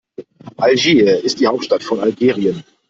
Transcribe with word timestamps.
Algier 0.57 1.23
ist 1.23 1.39
die 1.39 1.45
Hauptstadt 1.45 1.83
von 1.83 1.99
Algerien. 1.99 2.63